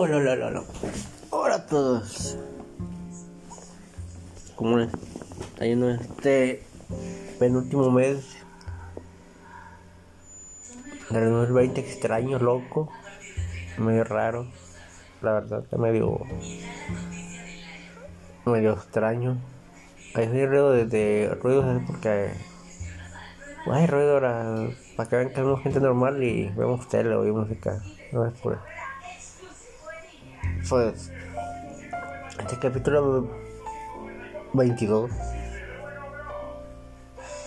[0.00, 0.64] Hola, hola, hola,
[1.30, 1.54] hola.
[1.56, 2.38] A todos.
[4.54, 6.62] ¿Cómo les está yendo este
[7.40, 8.36] penúltimo mes
[11.10, 12.92] del 2020 extraño, loco?
[13.76, 14.46] Medio raro.
[15.20, 16.20] La verdad, está medio.
[18.46, 19.36] medio extraño.
[20.14, 22.30] Hay ruido desde ruidos porque
[23.66, 27.82] hay ruido ahora para que vean que somos gente normal y vemos tele o música.
[28.12, 28.60] No es por
[30.68, 31.10] Pues
[32.40, 33.26] este capítulo
[34.52, 35.10] 22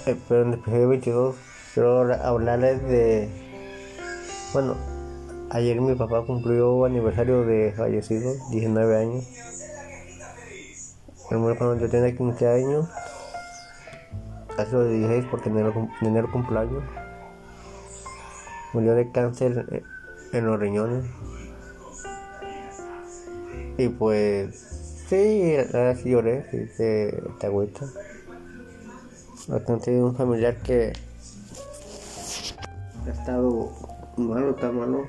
[0.07, 1.35] eh, pero en el episodio 22
[1.73, 3.29] quiero hablarles de
[4.53, 4.76] bueno
[5.52, 9.27] ayer mi papá cumplió aniversario de fallecido 19 años.
[11.29, 12.90] El cuando yo tenía 15 años.
[14.55, 16.84] Casi de 16 porque en en enero cumpleaños.
[18.73, 19.84] Murió de cáncer eh,
[20.34, 21.05] en los riñones
[23.84, 24.55] y pues
[25.10, 27.85] sí, ahora sí lloré, sí, te, te agüita.
[29.48, 30.93] Bastante un familiar que
[33.07, 33.71] ha estado
[34.18, 35.07] malo, está malo.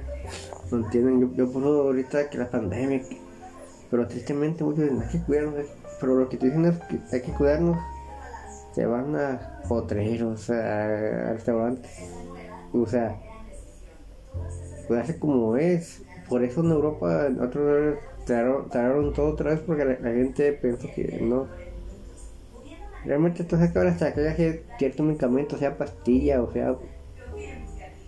[0.70, 3.02] No entienden, yo, yo por ahorita que la pandemia,
[3.90, 5.66] pero tristemente muchos dicen hay que cuidarnos,
[6.00, 7.76] pero lo que te dicen es que hay que cuidarnos,
[8.74, 11.90] se van a potreros, a restaurantes,
[12.72, 13.20] o sea,
[14.86, 16.02] cuidarse como es.
[16.28, 21.18] Por eso en Europa, en otros tararon todo otra vez porque la, gente pensó que
[21.20, 21.48] no.
[23.04, 26.76] Realmente tú sabes que ahora hasta que haya cierto medicamento, sea pastilla o sea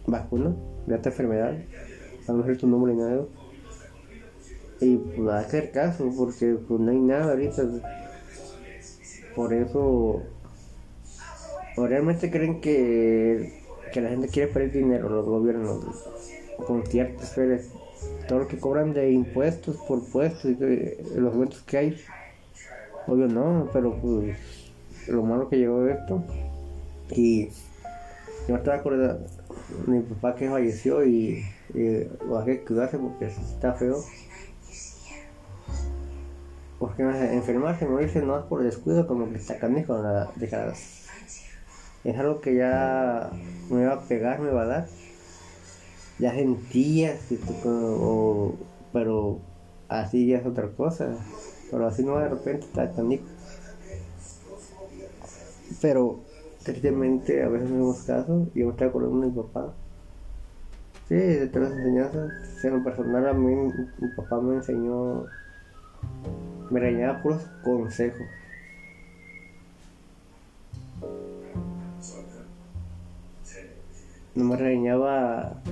[0.06, 0.54] vacuna
[0.86, 1.56] de esta enfermedad,
[2.28, 3.24] a no ser tu nombre ni nada.
[4.80, 7.62] Y pues a hacer caso porque pues no hay nada ahorita.
[9.34, 10.22] Por eso,
[11.76, 15.84] o realmente creen que, que la gente quiere perder dinero, los gobiernos,
[16.66, 17.68] con ciertas esferas
[18.28, 22.00] todo lo que cobran de impuestos por puestos y de, los eventos que hay.
[23.06, 24.36] Obvio no, pero pues
[25.08, 26.24] lo malo que llegó esto.
[27.10, 27.50] Y
[28.48, 29.26] yo estaba acordando
[29.86, 31.44] mi papá que falleció y,
[31.74, 33.96] lo hay que cuidarse porque está feo.
[36.78, 40.30] Porque enfermarse, morirse no es por descuido, como que está canijo, nada,
[42.04, 43.30] Es algo que ya
[43.70, 44.86] me va a pegar, me va a dar
[46.18, 48.56] ya sentías tú,
[48.92, 49.40] pero
[49.88, 51.16] así ya es otra cosa,
[51.70, 53.08] pero así no de repente está tan
[55.80, 56.20] Pero
[56.62, 59.74] tristemente a veces no hacemos caso, y yo me estoy acordando de mi papá.
[61.08, 63.54] Sí, de todas las enseñanzas, en lo personal a mí
[63.98, 65.26] mi papá me enseñó,
[66.70, 68.26] me reñaba puros consejos.
[74.34, 75.62] No me reñaba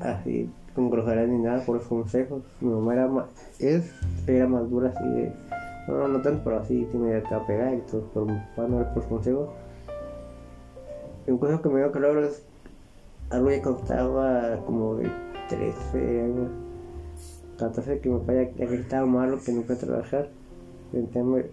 [0.00, 2.42] así con grosería ni nada por los consejos.
[2.60, 3.26] Mi mamá era más,
[3.58, 3.90] es,
[4.26, 5.32] era más dura así de,
[5.88, 8.80] no, tanto, pero así sí me iba a pegar y todo, pero mi papá no
[8.80, 9.48] era por consejos.
[11.26, 12.42] Y un consejo que me dio claro es
[13.30, 15.10] algo que costaba como de
[15.48, 16.50] 13 años,
[17.58, 20.28] 14 que mi papá ya, que estaba malo, que no fue a trabajar.
[20.92, 21.46] Entonces,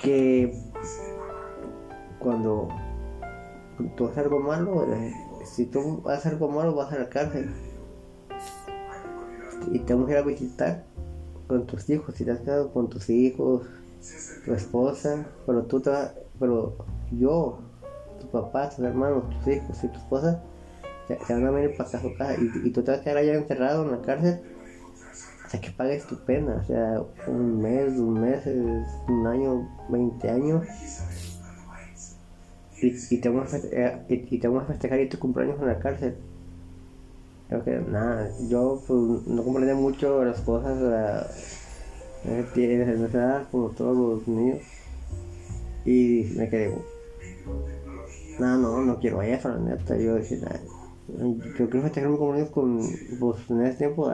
[0.00, 0.54] que
[2.20, 2.68] cuando
[3.96, 5.12] tú haces algo malo, eh,
[5.44, 7.50] si tú haces algo malo vas a la cárcel.
[9.72, 10.84] Y te vamos a ir a visitar
[11.46, 13.66] con tus hijos, si te has quedado con tus hijos,
[14.44, 16.76] tu esposa, pero tú te vas, pero
[17.12, 17.58] yo,
[18.20, 20.42] tu papá, tus hermanos, tus hijos y tu esposa
[21.06, 22.06] te, van a venir para casa,
[22.38, 24.40] y, y, tú te vas a quedar allá encerrado en la cárcel
[25.44, 30.66] hasta que pagues tu pena, o sea, un mes, un mes, un año, 20 años
[32.80, 35.66] y, te vamos a festejar, eh, y, te vamos a festejar y tu cumpleaños en
[35.66, 36.14] la cárcel.
[37.48, 41.26] Creo que nada, yo pues, no comprendí mucho las cosas, la,
[42.54, 44.58] tienes edad como todos los niños.
[45.84, 46.74] Y me quedé,
[48.38, 49.96] no, no, no quiero eso, la neta.
[49.96, 50.38] Yo decía,
[51.58, 52.80] yo quiero festejar mi cumpleaños con,
[53.18, 54.12] pues en ese tiempo,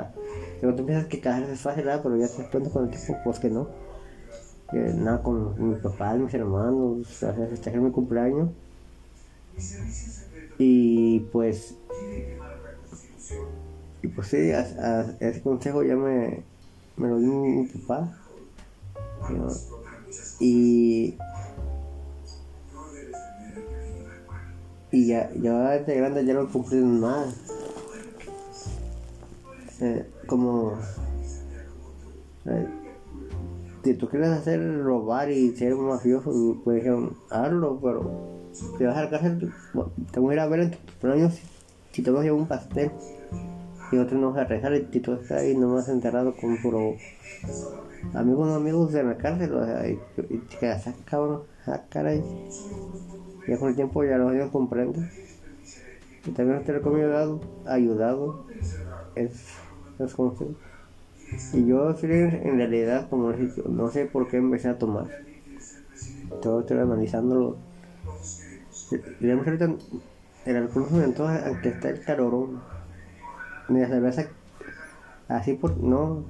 [0.60, 2.90] cuando tú piensas que cada vez es fácil, pero ya te das cuenta con el
[2.90, 3.83] tiempo, pues que no
[4.72, 8.50] nada con mi papá, mis hermanos, festejar mi cumpleaños.
[10.58, 11.74] Y pues,
[14.02, 14.50] y pues sí,
[15.20, 16.42] ese consejo ya me,
[16.96, 18.16] me lo dio mi, papá.
[20.40, 21.16] Y,
[24.90, 27.32] y ya, ya de grande ya no cumplí nada.
[29.80, 30.78] Eh, como
[32.46, 32.83] eh,
[33.84, 36.32] si tú quieres hacer robar y ser un mafioso,
[36.64, 36.84] pues
[37.30, 39.52] hazlo, pero si vas a la cárcel,
[40.10, 41.38] te voy a ir a ver en tus años
[41.92, 42.90] si te vas a llevar un pastel.
[43.92, 46.96] y otros no vas a rezar y tú estás ahí nomás enterrado con puro
[48.14, 52.24] amigos no amigos de la cárcel o sea, y, te quedas ah, cabrón ah caray
[53.46, 55.10] ya con el tiempo ya los años comprenden
[56.26, 58.46] y también te recomiendo ayudado
[59.14, 59.32] es,
[59.98, 60.34] es como
[61.52, 63.32] y yo en realidad como
[63.68, 65.06] no sé por qué empecé a tomar.
[66.42, 67.56] Todo estoy analizándolo.
[69.20, 69.74] Ahorita
[70.46, 72.60] el alcohol me entonces aunque está el calorón.
[73.68, 74.26] Ni la cerveza
[75.28, 76.24] así por no.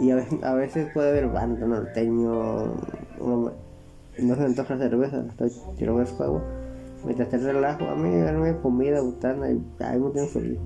[0.00, 2.74] Y a veces, puede haber banda norteño
[3.18, 3.52] uno,
[4.18, 6.42] no se me antoja cerveza estoy quiero ver agua
[7.04, 10.58] mientras te relajo a mí darme comida botana y ahí me tengo feliz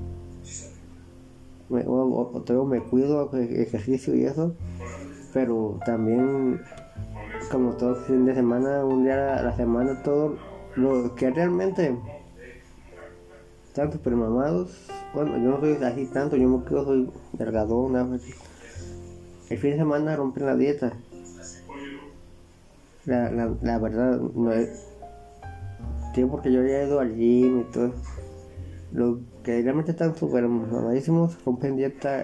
[1.69, 4.55] me, o, o, me cuido ejercicio y eso
[5.33, 6.61] pero también
[7.51, 10.37] como todo fin de semana un día a la semana todo
[10.77, 11.97] lo que realmente
[13.67, 18.19] están super mamados bueno yo no soy así tanto yo me quedo soy delgadón
[19.51, 20.93] el fin de semana rompen la dieta.
[23.07, 24.87] La, la, la verdad no es
[26.15, 27.93] tío porque yo ya he ido al gym y todo
[28.93, 32.23] lo que realmente están súper mamadísimos rompen dieta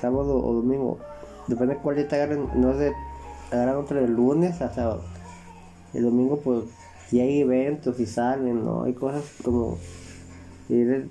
[0.00, 1.00] sábado o domingo.
[1.48, 2.92] Depende de cuál dieta agarren no de
[3.50, 5.02] agarran entre el lunes a sábado.
[5.94, 6.66] El domingo pues
[7.08, 9.78] si hay eventos y salen no hay cosas como
[10.68, 11.10] ir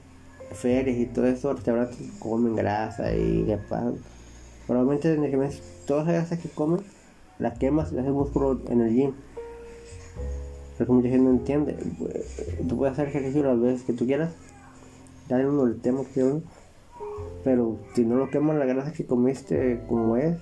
[0.54, 3.96] ferias y todo eso restaurantes comen grasa y le pasan
[4.66, 5.52] probablemente en el
[5.86, 6.80] todas las grasas que comen
[7.38, 9.12] las quemas y las haces músculo en el gym.
[10.78, 11.76] Pero mucha gente no entiende.
[12.66, 14.32] Tú puedes hacer ejercicio las veces que tú quieras
[15.30, 16.42] uno el tema que
[17.44, 20.38] pero si no lo quemas la grasa que comiste como es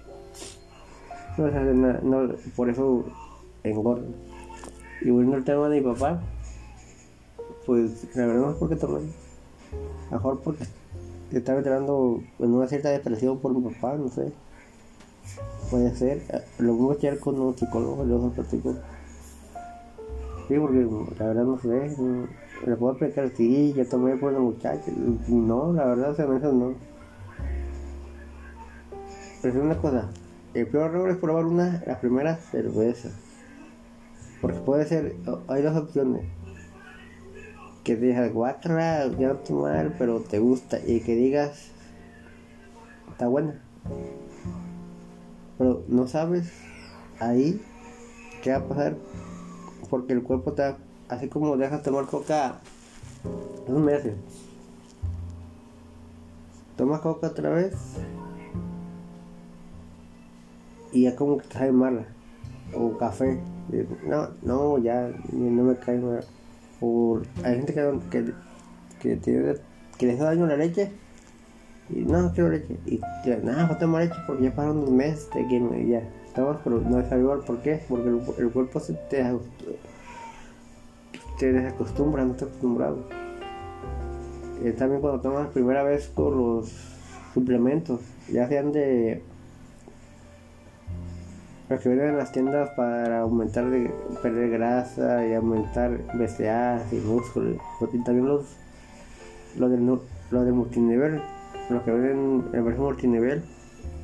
[1.37, 3.05] no no, por eso
[3.63, 4.07] engorda.
[5.01, 6.19] Y volviendo al tema de mi papá
[7.65, 9.01] pues la verdad no es porque tomé.
[10.09, 10.63] Mejor porque
[11.31, 14.31] estaba entrando en una cierta depresión por mi papá no sé.
[15.69, 16.21] Puede ser
[16.57, 18.75] lo voy a echar con un psicólogo luego platico
[20.47, 20.87] sí porque
[21.19, 21.91] la verdad no sé
[22.65, 24.91] le puedo explicar sí yo tomé por la muchacha
[25.27, 26.73] no la verdad me no.
[29.41, 30.09] Pero es una cosa
[30.53, 33.09] el peor error es probar una la primera cerveza.
[34.41, 35.15] Porque puede ser
[35.47, 36.25] hay dos opciones.
[37.83, 41.71] Que digas guatra ya no tomar pero te gusta y que digas
[43.09, 43.61] está buena
[45.57, 46.51] pero no sabes
[47.19, 47.61] ahí
[48.43, 48.97] qué va a pasar
[49.89, 50.63] porque el cuerpo te
[51.09, 52.59] así como dejas tomar coca
[53.67, 54.15] dos meses.
[56.75, 57.73] Tomas coca otra vez
[60.91, 62.05] y ya como que te sabe mala.
[62.75, 63.39] O café.
[64.05, 66.25] No no ya no me cae mal
[66.79, 68.33] o hay gente que que,
[68.99, 69.55] que, tiene,
[69.97, 70.91] que les da daño la leche
[71.89, 72.77] y no quiero leche.
[72.85, 72.99] Y
[73.43, 76.81] nada voy a tomar leche porque ya pasaron dos meses de que ya estamos pero
[76.81, 77.39] no igual.
[77.39, 77.81] ¿por qué?
[77.87, 79.23] porque el, cuerpo se te
[81.37, 82.97] te desacostumbra, no estás acostumbrado.
[84.63, 86.71] Eh, también cuando tomas primera vez con los
[87.33, 88.01] suplementos,
[88.31, 89.21] ya sean de
[91.69, 93.91] los que venden en las tiendas para aumentar, de,
[94.23, 97.57] perder grasa y aumentar BCA y músculo,
[97.93, 98.55] y también los,
[99.57, 101.21] los, del, los del multinivel,
[101.69, 103.43] los que venden en versión multinivel,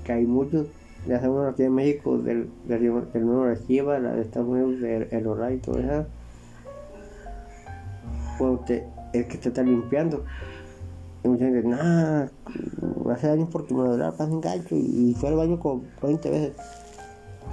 [0.03, 0.67] que hay muchos,
[1.07, 2.81] ya uno aquí en México, del, del,
[3.11, 6.05] del nuevo Chiva, la de Estados Unidos, del El y todo eso
[8.37, 10.25] cuando te, el que te está limpiando.
[11.23, 12.27] Y mucha gente, nah,
[13.05, 16.53] me hace daño porque me duele el gancho y, fue al baño con 20 veces.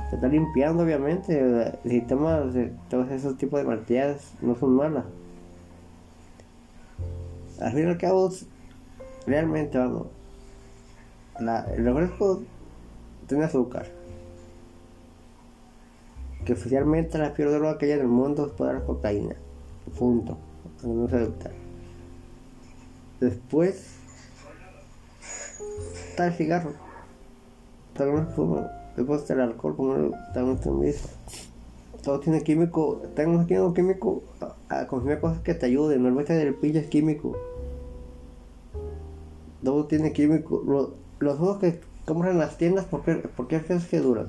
[0.09, 1.39] Se está limpiando, obviamente.
[1.85, 2.43] El sistema
[2.89, 5.05] todos esos tipos de martillas no son malas.
[7.61, 8.31] Al fin y al cabo,
[9.27, 10.07] realmente, vamos,
[11.39, 12.43] la, el refresco
[13.29, 13.87] tiene azúcar.
[16.45, 19.37] Que oficialmente la peor droga que hay en el mundo es poder cocaína.
[19.99, 20.39] Punto
[20.83, 21.53] no se adoptar.
[23.21, 23.97] Después
[26.09, 26.73] está el cigarro.
[27.95, 28.67] También fumo.
[28.97, 31.09] Después está el alcohol, como también mismo.
[32.03, 33.03] Todo tiene químico.
[33.15, 34.23] Tengo un químico
[34.69, 36.03] a, consumir cosas que te ayuden.
[36.03, 37.37] No el del pillo es químico.
[39.63, 40.63] Todo tiene químico.
[40.67, 44.29] Los, los juegos que compran en las tiendas, ¿por qué, por que duran?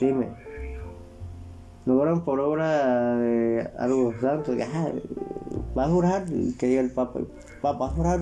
[0.00, 0.45] Dime
[1.86, 4.68] logran por obra de algo santo, ya,
[5.76, 6.26] va a durar,
[6.58, 7.20] que diga el Papa,
[7.64, 8.20] va, va a durar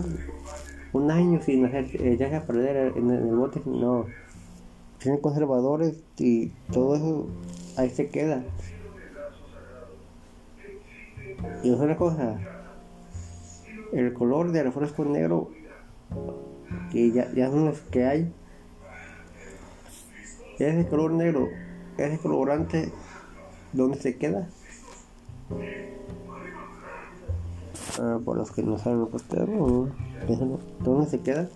[0.92, 4.06] un año sin hacer, echarse a perder en, el bote, no,
[4.98, 7.26] tienen conservadores y todo eso
[7.76, 8.44] ahí se queda.
[11.62, 12.38] Y es una cosa,
[13.92, 15.50] el color de refresco negro,
[16.92, 18.32] que ya, ya son los que hay,
[20.58, 21.48] ese color negro,
[21.96, 22.92] ese colorante,
[23.74, 24.48] ¿dónde se queda?
[27.98, 29.24] Ah, por los que no saben pues,
[30.80, 31.48] ¿dónde se queda?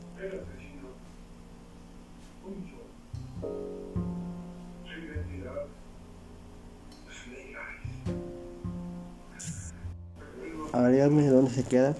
[10.72, 11.96] A ver, dígame dónde se queda.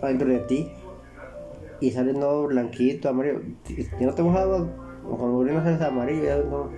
[0.00, 0.77] Adentro de ti.
[1.80, 3.40] Y sale todo blanquito, amarillo.
[3.64, 4.66] Si no te mojaba,
[5.08, 6.70] o cuando no sale amarillo, ya no.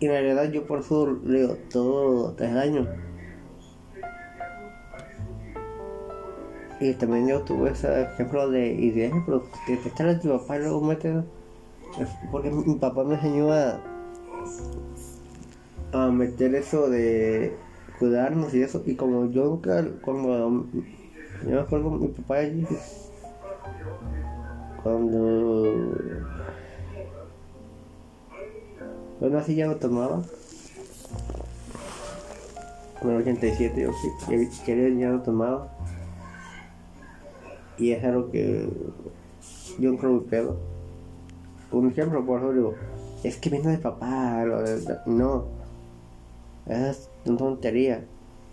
[0.00, 2.88] Y en realidad yo por eso leo todo tres años.
[6.80, 10.62] Y también yo tuve ese ejemplo de ideas, pero te, te a tu papá y
[10.62, 11.24] luego metes
[12.30, 13.80] porque mi papá me enseñó a,
[15.92, 17.54] a meter eso de
[17.98, 18.82] cuidarnos y eso.
[18.86, 20.66] Y como yo nunca, cuando
[21.44, 22.66] yo me acuerdo mi papá allí,
[24.82, 25.94] cuando
[29.20, 30.22] yo nací ya no tomaba.
[33.02, 33.90] En el 87 yo
[34.64, 35.76] quería ya no tomaba.
[37.78, 38.68] Y es algo que
[39.78, 40.72] yo creo mi pedo
[41.72, 42.74] un ejemplo, por ejemplo,
[43.24, 44.44] es que viene de papá,
[45.06, 45.44] no,
[46.66, 48.04] es una tontería.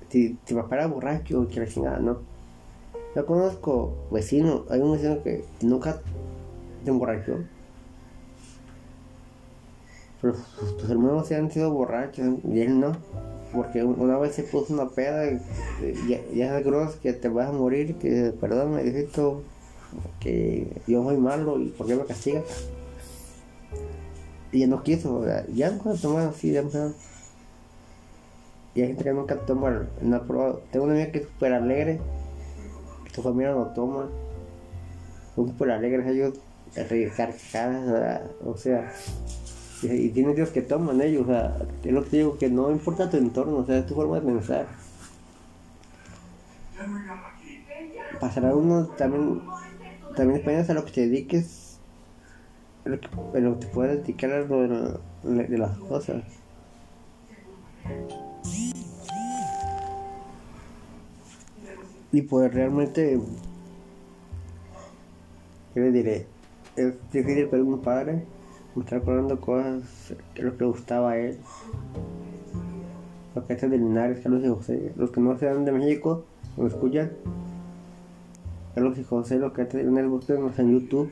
[0.09, 2.28] Si, si papá era borracho, que la chingada, no.
[3.15, 6.01] Yo conozco vecinos, hay un vecino que nunca
[6.83, 7.37] se emborrachó.
[10.21, 12.91] Pero sus, hermanos se han sido borrachos y él no.
[13.53, 15.39] Porque una vez se puso una peda, y,
[16.35, 19.21] ya, es que te vas a morir, que perdón, me dijiste
[20.19, 22.69] que yo soy malo y por qué me castigas
[24.51, 26.93] y ya no quiso, ya no tomar así, ya no
[28.73, 30.61] Y hay gente que nunca toma, no ha probado.
[30.71, 31.99] Tengo una amiga que es súper alegre,
[33.09, 34.07] que su familia no toma.
[35.35, 36.33] Son súper alegres ellos,
[37.15, 38.91] carcajadas, o sea,
[39.81, 42.71] y, y tienen Dios que toman ellos, o sea, es lo que digo, que no
[42.71, 44.67] importa tu entorno, o sea, tu forma de pensar.
[48.19, 49.41] Pasará uno también,
[50.15, 51.69] también depende a lo que te dediques
[53.33, 56.23] pero te puedes dedicar a lo de, las cosas.
[62.11, 63.19] Y pues realmente,
[65.73, 66.25] ¿qué le diré?
[66.75, 68.25] Es difícil para un padre
[68.77, 71.37] estar recordando cosas que lo que gustaba a él.
[73.35, 74.93] Los que de Linares, Carlos y José.
[74.95, 76.25] Los que no sean de México,
[76.57, 77.11] lo escuchan.
[78.73, 81.11] Carlos y José, los que hacen de Linares, buscan en YouTube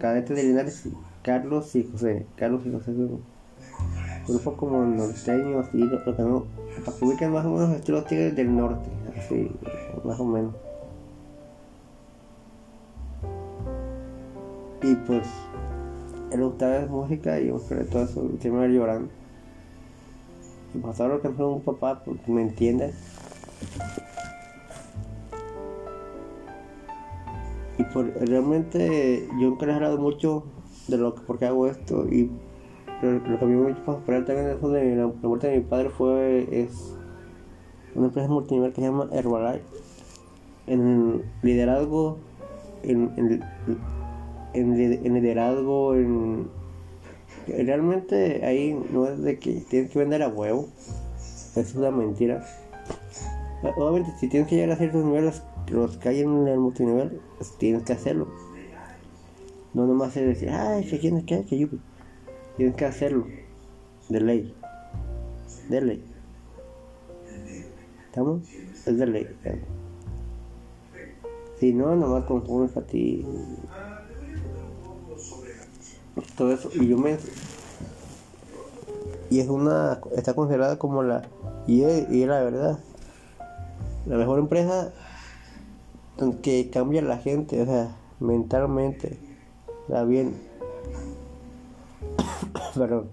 [0.00, 0.88] cadete de Linares,
[1.22, 2.26] Carlos y José.
[2.36, 2.92] Carlos y José
[4.26, 6.46] grupo como norteño, así, lo, que no,
[7.00, 9.50] ubiquen más o menos estilos tigres del norte, así,
[10.04, 10.54] más o menos.
[14.82, 15.28] Y pues,
[16.32, 19.10] él gustaba la música y sobre todo eso, siempre llorando.
[20.74, 22.92] Y pues ahora que fue un papá, pues, me entiende.
[27.80, 30.44] y por, realmente yo he hablado mucho
[30.88, 32.30] de lo que, por qué hago esto y
[33.02, 36.48] lo, que a mí me hizo también eso de la, muerte de mi padre fue
[36.50, 36.94] es
[37.94, 39.64] una empresa multinivel que se llama Herbalife
[40.66, 42.18] en liderazgo
[42.82, 43.44] en, en,
[44.54, 46.48] en, liderazgo en
[47.46, 50.68] realmente ahí no es de que tienes que vender a huevo
[51.56, 52.44] es una mentira
[53.76, 57.20] obviamente si tienes que llegar a ciertos niveles los que hay en el multinivel
[57.58, 58.28] tienes que hacerlo.
[59.72, 61.68] No nomás es decir, ay, que tienes que, que yo.
[62.56, 63.26] Tienes que hacerlo.
[64.08, 64.54] De ley.
[65.68, 66.04] De ley.
[68.06, 68.42] ¿Estamos?
[68.86, 69.28] Es de ley.
[71.58, 73.24] Si no, nomás confundes a ti.
[76.36, 76.70] Todo eso.
[76.74, 77.18] Y yo me.
[79.30, 80.00] Y es una.
[80.16, 81.22] Está considerada como la.
[81.66, 82.78] Y es, y es la verdad.
[84.06, 84.92] La mejor empresa
[86.42, 89.18] que cambia la gente, o sea, mentalmente,
[89.82, 90.34] está bien.
[92.74, 93.08] Perdón.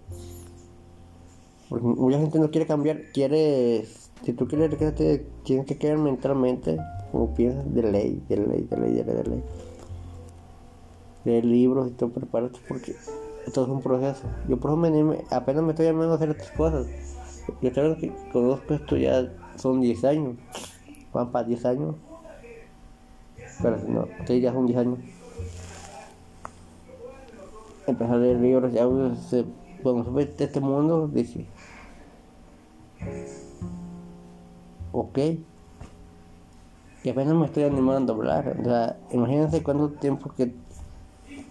[1.70, 3.86] Porque mucha gente no quiere cambiar, quiere,
[4.24, 6.77] si tú quieres que tienes que quedar mentalmente,
[7.12, 9.44] como piensas, de ley, de ley, de ley, de ley, de ley.
[11.25, 12.96] De libros y todo, prepárate porque
[13.46, 14.24] esto es un proceso.
[14.48, 16.88] Yo por ejemplo apenas me estoy llamando a hacer estas cosas.
[17.62, 20.36] Yo creo que conozco esto ya son 10 años.
[21.13, 21.96] Van para 10 años.
[23.62, 25.00] Pero no, te ya son 10 años.
[27.88, 29.36] Empecé a leer libros y audios.
[29.82, 31.46] Cuando supe de este mundo, dije,
[34.91, 35.20] ok,
[37.03, 38.58] y apenas me estoy animando a hablar.
[38.60, 40.51] O sea, imagínense cuánto tiempo que.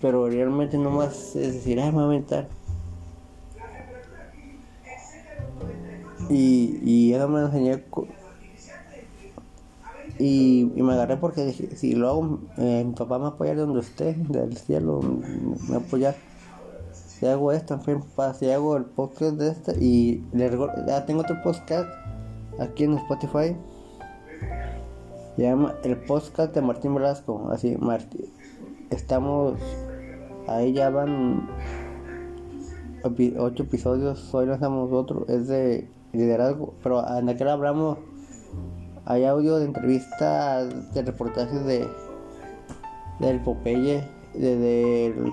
[0.02, 2.48] Pero realmente no más es decir, ay, me voy a aventar.
[6.28, 7.82] Y, y eso me enseñé.
[10.18, 13.80] Y, y, me agarré porque dije, si lo hago, eh, mi papá me apoya donde
[13.80, 15.00] esté, del cielo,
[15.68, 16.14] me apoya.
[16.92, 20.50] Si hago esto, en fin, papá, si hago el podcast de este y le,
[21.06, 21.88] tengo otro podcast
[22.58, 23.56] aquí en Spotify
[25.36, 27.50] se llama el podcast de Martín Velasco.
[27.50, 28.32] Así, Martín.
[28.88, 29.60] Estamos.
[30.48, 31.46] Ahí ya van
[33.38, 34.34] ocho episodios.
[34.34, 35.26] Hoy lanzamos otro.
[35.28, 36.72] Es de liderazgo.
[36.82, 37.98] Pero en aquel hablamos.
[39.06, 41.88] Hay audio de entrevistas, de reportajes de
[43.20, 45.32] del Popeye, de, del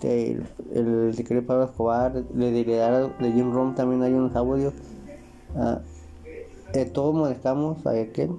[0.00, 0.42] de,
[0.74, 4.74] el de Pablo Escobar, de, liderazgo, de Jim Rom también hay unos audios.
[5.56, 5.80] Ah,
[6.72, 8.30] de todos molestamos a aquel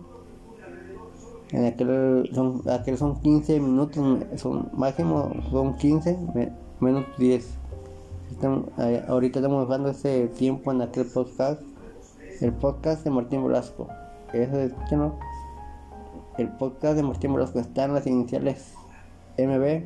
[1.51, 6.17] en aquel son, aquel son 15 minutos, son máximo son 15
[6.81, 7.57] menos 10.
[9.07, 11.62] ahorita estamos usando ese tiempo en aquel podcast,
[12.41, 13.88] el podcast de Martín Velasco.
[14.34, 15.17] Eso es, ¿no?
[16.38, 18.74] El podcast de Martín Velasco está en las iniciales
[19.38, 19.84] MB,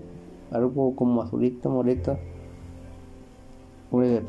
[0.52, 2.18] algo como azulito, morito.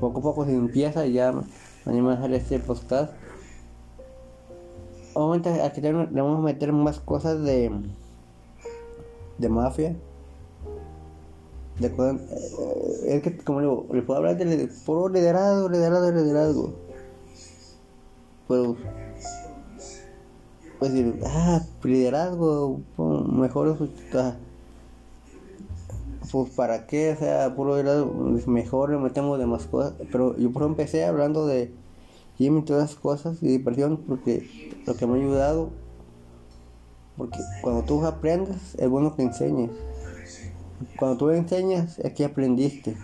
[0.00, 1.33] poco a poco se empieza y ya
[1.85, 3.12] mañana a hacer este podcast
[5.14, 7.71] Obviamente aquí le vamos a meter más cosas de
[9.38, 9.97] de mafia.
[11.78, 12.16] De, eh,
[13.07, 16.73] es que como le, le puedo hablar de puro liderazgo, liderazgo, liderazgo.
[18.49, 18.76] Pero
[20.82, 23.78] pues decir, ah, liderazgo, mejor
[24.14, 24.34] ah,
[26.32, 28.12] pues para qué, o sea, puro liderazgo,
[28.49, 29.95] mejor le metemos de más cosas.
[30.10, 31.71] Pero yo por empecé hablando de
[32.36, 34.50] y todas las cosas y diversión porque
[34.84, 35.71] lo que me ha ayudado
[37.16, 39.71] porque cuando tú aprendes es bueno que enseñes.
[40.99, 42.97] Cuando tú enseñas es que aprendiste.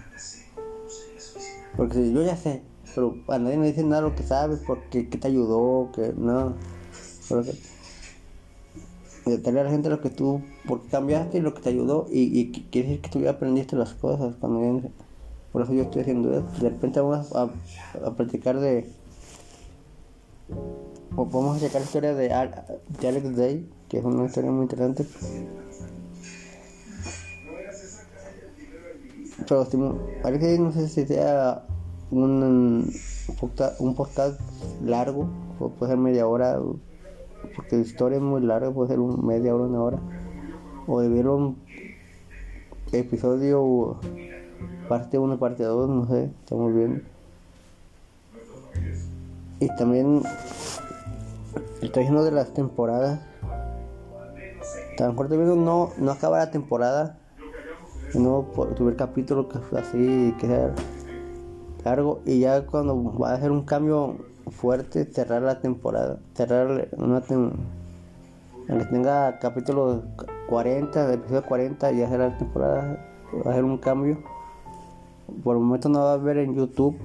[1.77, 2.65] Porque yo ya sé
[2.99, 6.55] pero a nadie me dice nada lo que sabes porque qué te ayudó que no
[7.29, 7.53] porque
[9.27, 12.39] detallar a la gente lo que tú porque cambiaste y lo que te ayudó y,
[12.39, 14.91] y quiere decir que tú ya aprendiste las cosas cuando
[15.53, 17.51] por eso yo estoy haciendo eso de repente vamos a,
[18.05, 18.91] a platicar de
[21.17, 25.05] o vamos a checar la historia de, Alex Day, que es una historia muy interesante.
[29.49, 29.67] Pero
[30.25, 31.65] Alex Day no sé si sea
[32.11, 32.93] un,
[33.79, 34.41] un podcast
[34.85, 36.61] largo, o puede ser media hora,
[37.59, 39.99] porque la historia es muy larga, puede ser un media hora, una hora.
[40.87, 41.57] O de un
[42.93, 43.97] episodio
[44.89, 47.01] parte 1, parte 2, no sé, estamos viendo.
[49.59, 50.23] Y también
[51.83, 53.23] estoy viendo de las temporadas.
[54.97, 57.19] Tan corto no, no acaba la temporada.
[58.15, 60.73] No tuve el capítulo que fue así, que sea
[61.85, 62.21] largo.
[62.25, 64.17] Y ya cuando va a hacer un cambio
[64.51, 66.19] fuerte, cerrar la temporada.
[66.35, 67.63] Cerrar una temporada.
[68.67, 70.03] que tenga capítulo
[70.49, 73.07] 40, episodio 40, ya será la temporada.
[73.45, 74.19] Va a hacer un cambio.
[75.45, 76.97] Por el momento no va a ver en YouTube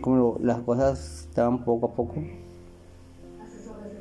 [0.00, 2.14] como las cosas estaban poco a poco.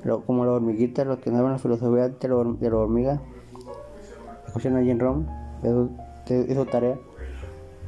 [0.02, 3.22] Pero como la hormiguita, los que no saben la filosofía de la, de la hormiga,
[4.48, 5.26] escuchan a Jim Rom,
[5.64, 6.98] eso, tarea.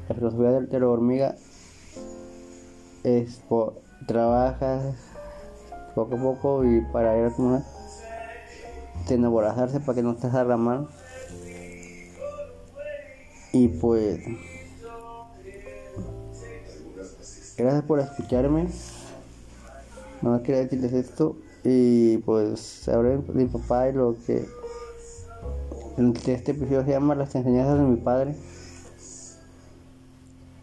[0.10, 1.36] La filosofía de, la hormiga
[3.03, 3.41] es
[4.07, 4.95] trabajas
[5.95, 7.35] poco a poco y para ir a
[9.07, 10.87] de enamorazarse para que no te la mano
[13.53, 14.19] y pues
[17.61, 18.69] Gracias por escucharme.
[20.23, 21.35] No quería decirles esto.
[21.63, 24.47] Y pues ahora mi papá y lo que
[26.33, 28.35] este episodio se llama Las enseñanzas de mi padre.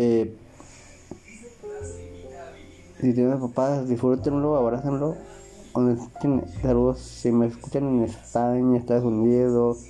[0.01, 0.37] Eh,
[3.01, 5.17] si tienen papás, disfrútenlo, abrácenlo.
[6.63, 9.85] Saludos si me escuchan en España, Estados Unidos,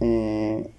[0.00, 0.72] eh,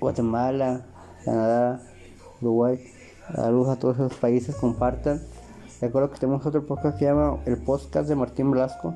[0.00, 0.84] Guatemala,
[1.24, 1.80] Canadá,
[2.42, 2.84] Uruguay.
[3.34, 5.22] Saludos a todos esos países, compartan.
[5.80, 8.94] Recuerdo que tenemos otro podcast que se llama El Podcast de Martín Blasco.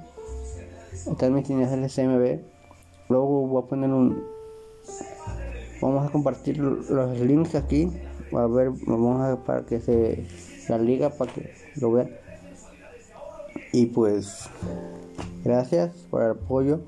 [1.18, 2.40] También tiene el SMB.
[3.08, 4.22] Luego voy a poner un.
[5.82, 7.90] Vamos a compartir los links aquí.
[8.32, 10.24] A ver, vamos a para que se
[10.68, 12.10] la liga para que lo vean.
[13.72, 14.48] Y pues,
[15.44, 16.80] gracias por el apoyo.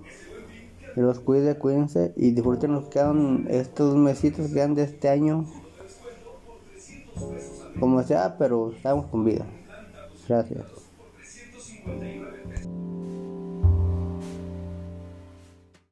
[0.94, 5.44] Los cuide, cuídense y disfruten los que quedan estos mesitos que quedan de este año.
[7.80, 9.44] Como sea, pero estamos con vida.
[10.28, 10.62] Gracias.